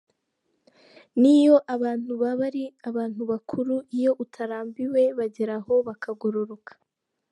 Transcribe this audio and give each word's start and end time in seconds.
Niyo 1.21 1.55
abantu 1.75 2.11
baba 2.21 2.43
ari 2.49 2.63
abantu 2.89 3.21
bakuru, 3.31 3.73
iyo 3.97 4.11
utarambiwe 4.23 5.01
bagera 5.17 5.55
aho 5.59 5.73
bakagororoka. 5.87 6.71